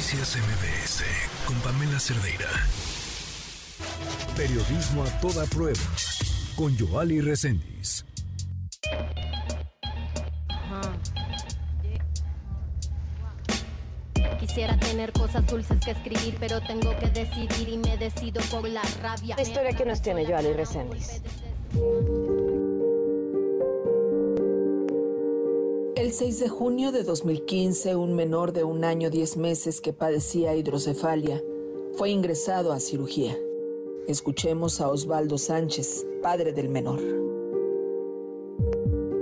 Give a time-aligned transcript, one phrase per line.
[0.00, 1.04] Noticias MBS
[1.44, 2.48] con Pamela Cerdeira.
[4.34, 5.78] Periodismo a toda prueba
[6.56, 8.06] con Joali Reséndiz.
[14.38, 18.82] Quisiera tener cosas dulces que escribir, pero tengo que decidir y me decido por la
[19.02, 19.36] rabia.
[19.36, 21.20] La historia que nos tiene Joali Reséndiz.
[26.10, 30.56] El 6 de junio de 2015, un menor de un año 10 meses que padecía
[30.56, 31.40] hidrocefalia
[31.96, 33.38] fue ingresado a cirugía.
[34.08, 36.98] Escuchemos a Osvaldo Sánchez, padre del menor.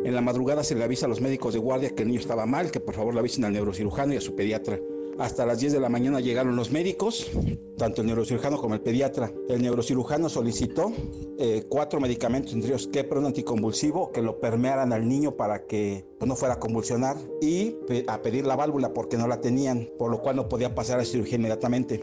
[0.03, 2.47] En la madrugada se le avisa a los médicos de guardia que el niño estaba
[2.47, 4.81] mal, que por favor le avisen al neurocirujano y a su pediatra.
[5.19, 7.29] Hasta las 10 de la mañana llegaron los médicos,
[7.77, 9.33] tanto el neurocirujano como el pediatra.
[9.49, 10.93] El neurocirujano solicitó
[11.39, 16.07] eh, cuatro medicamentos, entre ellos Kepra, un anticonvulsivo, que lo permearan al niño para que
[16.25, 20.23] no fuera a convulsionar y a pedir la válvula porque no la tenían, por lo
[20.23, 22.01] cual no podía pasar a cirugía inmediatamente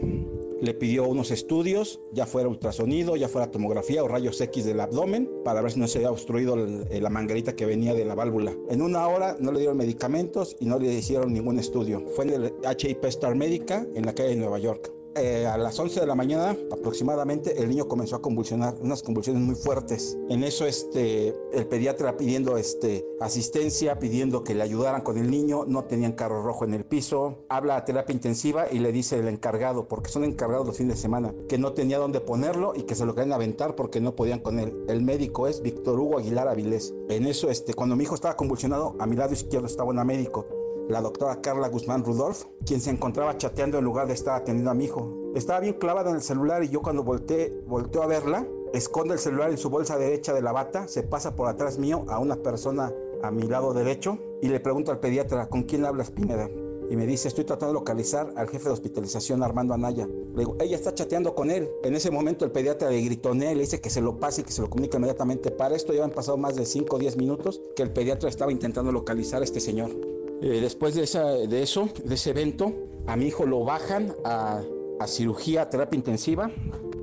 [0.60, 5.30] le pidió unos estudios, ya fuera ultrasonido, ya fuera tomografía o rayos X del abdomen,
[5.44, 8.56] para ver si no se había obstruido la manguerita que venía de la válvula.
[8.70, 12.04] En una hora no le dieron medicamentos y no le hicieron ningún estudio.
[12.14, 14.95] Fue en el HIP Star Médica en la calle de Nueva York.
[15.16, 19.42] Eh, a las 11 de la mañana aproximadamente el niño comenzó a convulsionar, unas convulsiones
[19.42, 20.18] muy fuertes.
[20.28, 25.64] En eso este, el pediatra pidiendo este, asistencia, pidiendo que le ayudaran con el niño,
[25.66, 29.28] no tenían carro rojo en el piso, habla a terapia intensiva y le dice el
[29.28, 32.94] encargado, porque son encargados los fines de semana, que no tenía dónde ponerlo y que
[32.94, 34.76] se lo querían aventar porque no podían con él.
[34.86, 36.94] El médico es Víctor Hugo Aguilar Avilés.
[37.08, 40.46] En eso, este, cuando mi hijo estaba convulsionado, a mi lado izquierdo estaba una médico
[40.88, 44.74] la doctora Carla Guzmán Rudolf, quien se encontraba chateando en lugar de estar atendiendo a
[44.74, 45.12] mi hijo.
[45.34, 49.20] Estaba bien clavada en el celular y yo cuando volteé, volteo a verla, esconde el
[49.20, 52.36] celular en su bolsa derecha de la bata, se pasa por atrás mío a una
[52.36, 56.48] persona a mi lado derecho y le pregunto al pediatra, ¿con quién hablas Pineda?
[56.88, 60.06] Y me dice, estoy tratando de localizar al jefe de hospitalización Armando Anaya.
[60.06, 61.68] Le digo, ella está chateando con él.
[61.82, 64.44] En ese momento el pediatra le gritonea y le dice que se lo pase y
[64.44, 65.50] que se lo comunique inmediatamente.
[65.50, 68.52] Para esto ya han pasado más de 5 o 10 minutos que el pediatra estaba
[68.52, 70.15] intentando localizar a este señor.
[70.42, 72.72] Eh, después de, eso, de ese evento,
[73.06, 74.62] a mi hijo lo bajan a,
[75.00, 76.50] a cirugía, terapia intensiva.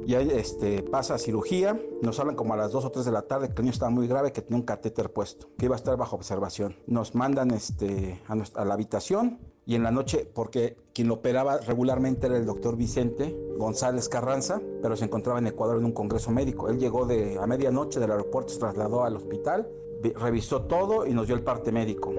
[0.06, 3.22] Ya este, pasa a cirugía, nos hablan como a las 2 o 3 de la
[3.22, 5.78] tarde que el niño estaba muy grave, que tenía un catéter puesto, que iba a
[5.78, 6.76] estar bajo observación.
[6.88, 11.58] Nos mandan este, a, a la habitación y en la noche, porque quien lo operaba
[11.60, 16.32] regularmente era el doctor Vicente González Carranza, pero se encontraba en Ecuador en un congreso
[16.32, 16.68] médico.
[16.68, 19.70] Él llegó de, a medianoche del aeropuerto, se trasladó al hospital,
[20.16, 22.12] revisó todo y nos dio el parte médico.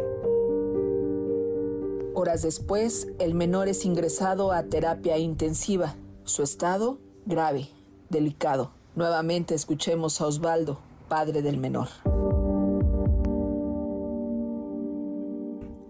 [2.16, 5.96] Horas después, el menor es ingresado a terapia intensiva.
[6.22, 7.68] Su estado, grave,
[8.08, 8.70] delicado.
[8.94, 11.88] Nuevamente escuchemos a Osvaldo, padre del menor.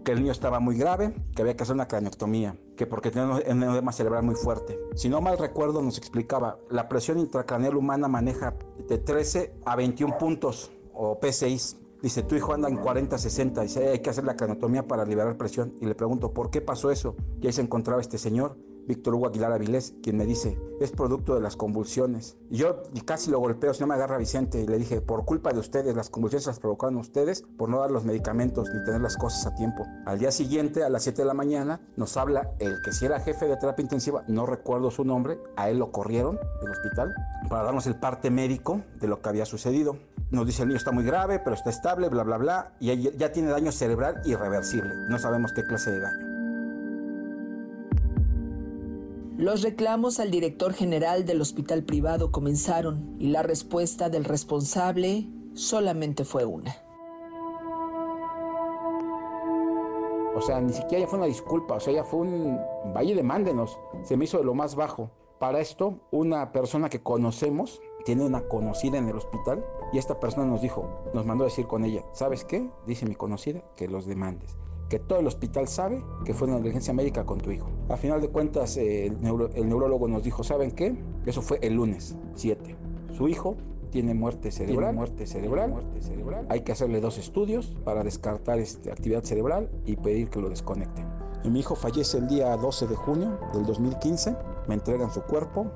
[0.03, 3.27] Que el niño estaba muy grave, que había que hacer una craneotomía, que porque tenía
[3.47, 4.79] un edema cerebral muy fuerte.
[4.95, 8.55] Si no mal recuerdo, nos explicaba, la presión intracraneal humana maneja
[8.89, 13.61] de 13 a 21 puntos o P6 Dice, tu hijo anda en 40, 60.
[13.61, 15.73] Dice, hay que hacer la cranotomía para liberar presión.
[15.81, 17.15] Y le pregunto, ¿por qué pasó eso?
[17.41, 21.33] Y ahí se encontraba este señor, Víctor Hugo Aguilar Avilés, quien me dice, es producto
[21.33, 22.37] de las convulsiones.
[22.51, 25.51] Y yo casi lo golpeo, si no me agarra Vicente, y le dije, por culpa
[25.51, 29.17] de ustedes, las convulsiones las provocaron ustedes por no dar los medicamentos ni tener las
[29.17, 29.87] cosas a tiempo.
[30.05, 33.19] Al día siguiente, a las 7 de la mañana, nos habla el que si era
[33.19, 37.15] jefe de terapia intensiva, no recuerdo su nombre, a él lo corrieron del hospital
[37.49, 39.97] para darnos el parte médico de lo que había sucedido.
[40.31, 43.31] Nos dice el niño está muy grave, pero está estable, bla, bla, bla, y ya
[43.31, 44.93] tiene daño cerebral irreversible.
[45.07, 46.35] No sabemos qué clase de daño.
[49.37, 56.23] Los reclamos al director general del hospital privado comenzaron y la respuesta del responsable solamente
[56.23, 56.73] fue una.
[60.35, 62.59] O sea, ni siquiera ya fue una disculpa, o sea, ya fue un
[62.95, 63.77] valle de mándenos.
[64.03, 65.11] Se me hizo de lo más bajo.
[65.39, 70.45] Para esto, una persona que conocemos tiene una conocida en el hospital y esta persona
[70.45, 72.69] nos dijo, nos mandó a decir con ella, ¿sabes qué?
[72.85, 74.57] Dice mi conocida, que los demandes
[74.89, 77.69] que todo el hospital sabe que fue una emergencia médica con tu hijo.
[77.89, 79.21] A final de cuentas, eh, el,
[79.69, 80.95] neurólogo nos dijo, ¿saben qué?
[81.25, 82.75] Eso fue el lunes 7.
[83.17, 83.55] Su hijo
[83.89, 86.45] tiene muerte cerebral, muerte cerebral, muerte cerebral.
[86.49, 91.05] Hay que hacerle dos estudios para descartar este, actividad cerebral y pedir que lo desconecten.
[91.43, 94.35] Y mi hijo fallece el día 12 de junio del 2015.
[94.67, 95.67] Me entregan su cuerpo.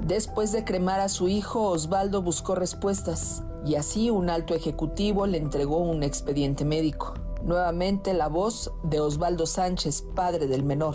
[0.00, 5.38] Después de cremar a su hijo, Osvaldo buscó respuestas y así un alto ejecutivo le
[5.38, 7.14] entregó un expediente médico.
[7.42, 10.94] Nuevamente la voz de Osvaldo Sánchez, padre del menor.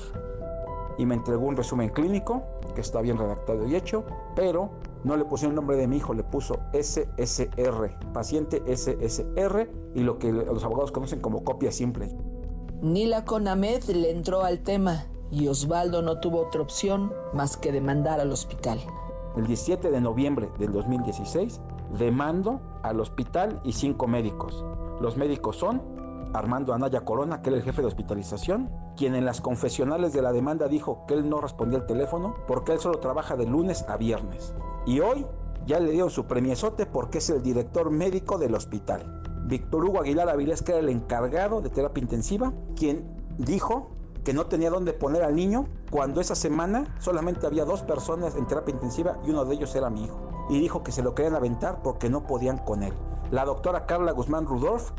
[0.97, 2.43] Y me entregó un resumen clínico
[2.75, 4.05] que está bien redactado y hecho,
[4.35, 4.69] pero
[5.03, 10.19] no le pusieron el nombre de mi hijo, le puso SSR, paciente SSR y lo
[10.19, 12.15] que los abogados conocen como copia simple.
[12.81, 18.19] Nila Conamed le entró al tema y Osvaldo no tuvo otra opción más que demandar
[18.19, 18.79] al hospital.
[19.35, 21.61] El 17 de noviembre del 2016
[21.97, 24.63] demando al hospital y cinco médicos.
[24.99, 25.81] Los médicos son
[26.33, 30.31] Armando Anaya Corona, que era el jefe de hospitalización, quien en las confesionales de la
[30.31, 33.97] demanda dijo que él no respondía al teléfono porque él solo trabaja de lunes a
[33.97, 34.53] viernes.
[34.85, 35.25] Y hoy
[35.65, 39.21] ya le dieron su premiesote porque es el director médico del hospital.
[39.45, 43.05] Víctor Hugo Aguilar Avilés, que era el encargado de terapia intensiva, quien
[43.37, 43.89] dijo
[44.23, 48.47] que no tenía dónde poner al niño cuando esa semana solamente había dos personas en
[48.47, 50.47] terapia intensiva y uno de ellos era mi hijo.
[50.49, 52.93] Y dijo que se lo querían aventar porque no podían con él.
[53.31, 54.91] La doctora Carla Guzmán Rudolf,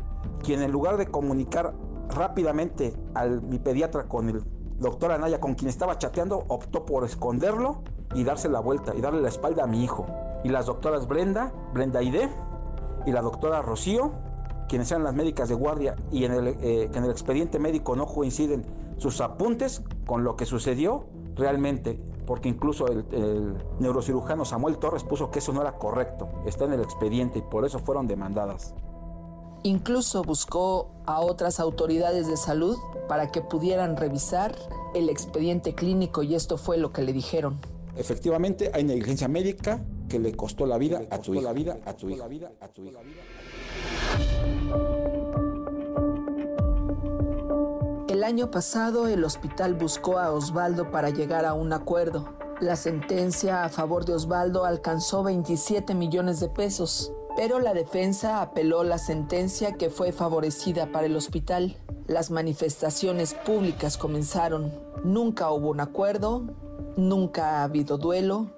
[0.43, 1.73] quien en lugar de comunicar
[2.09, 4.43] rápidamente al mi pediatra con el
[4.79, 7.83] doctor Anaya, con quien estaba chateando, optó por esconderlo
[8.15, 10.05] y darse la vuelta y darle la espalda a mi hijo.
[10.43, 12.29] Y las doctoras Brenda, Brenda Ide
[13.05, 14.11] y la doctora Rocío,
[14.67, 18.05] quienes eran las médicas de guardia y en el, eh, en el expediente médico no
[18.05, 18.65] coinciden
[18.97, 21.05] sus apuntes con lo que sucedió
[21.35, 26.65] realmente, porque incluso el, el, neurocirujano Samuel Torres puso que eso no era correcto, está
[26.65, 28.73] en el expediente y por eso fueron demandadas.
[29.63, 32.77] Incluso buscó a otras autoridades de salud
[33.07, 34.53] para que pudieran revisar
[34.93, 37.59] el expediente clínico y esto fue lo que le dijeron.
[37.95, 41.43] Efectivamente, hay negligencia médica que le costó la vida a tu hija.
[41.43, 42.25] La vida a tu hija.
[48.23, 52.33] El año pasado el hospital buscó a Osvaldo para llegar a un acuerdo.
[52.61, 58.85] La sentencia a favor de Osvaldo alcanzó 27 millones de pesos, pero la defensa apeló
[58.85, 61.75] la sentencia que fue favorecida para el hospital.
[62.07, 64.71] Las manifestaciones públicas comenzaron.
[65.03, 66.45] Nunca hubo un acuerdo,
[66.95, 68.53] nunca ha habido duelo,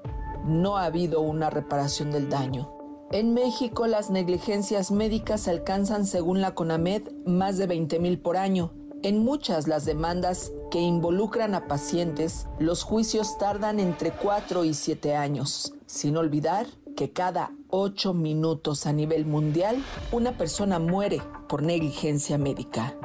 [0.46, 2.72] no ha habido una reparación del daño.
[3.12, 8.72] En México las negligencias médicas alcanzan, según la CONAMED, más de 20 mil por año.
[9.06, 15.16] En muchas las demandas que involucran a pacientes, los juicios tardan entre 4 y 7
[15.16, 16.66] años, sin olvidar
[16.98, 19.78] que cada 8 minutos a nivel mundial
[20.12, 22.96] una persona muere por negligencia médica.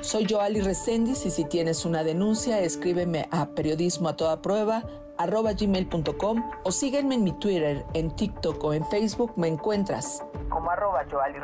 [0.00, 4.82] Soy Joali Reséndiz y si tienes una denuncia, escríbeme a periodismo a toda prueba
[5.16, 10.24] gmail.com o sígueme en mi Twitter, en TikTok o en Facebook me encuentras
[10.54, 11.38] como arroba Joali.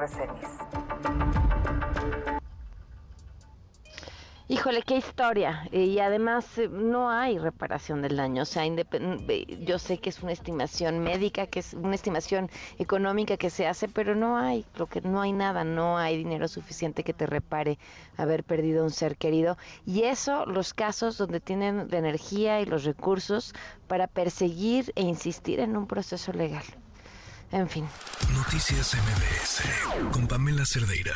[4.51, 5.69] Híjole, qué historia.
[5.71, 8.43] Y además eh, no hay reparación del daño.
[8.43, 13.49] O sea, yo sé que es una estimación médica, que es una estimación económica que
[13.49, 17.15] se hace, pero no hay, lo que no hay nada, no hay dinero suficiente que
[17.15, 17.79] te repare
[18.17, 19.57] haber perdido un ser querido.
[19.87, 23.55] Y eso, los casos donde tienen la energía y los recursos
[23.87, 26.65] para perseguir e insistir en un proceso legal.
[27.53, 27.87] En fin.
[28.35, 31.15] Noticias MBS con Pamela Cerdeira.